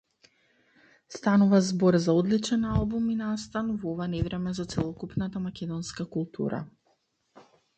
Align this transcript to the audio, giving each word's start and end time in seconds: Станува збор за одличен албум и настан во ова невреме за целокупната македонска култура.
Станува 1.15 1.59
збор 1.67 1.97
за 2.05 2.15
одличен 2.21 2.65
албум 2.71 3.11
и 3.15 3.19
настан 3.19 3.69
во 3.83 3.93
ова 3.93 4.09
невреме 4.17 4.55
за 4.61 4.67
целокупната 4.75 5.43
македонска 5.45 6.09
култура. 6.17 6.65